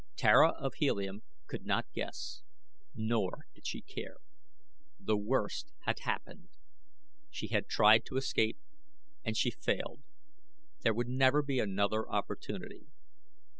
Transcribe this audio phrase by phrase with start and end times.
[0.15, 2.41] Tara of Helium could not guess,
[2.95, 4.17] nor did she care.
[4.99, 6.49] The worst had happened.
[7.29, 8.57] She had tried to escape
[9.23, 10.01] and she had failed.
[10.79, 12.87] There would never be another opportunity.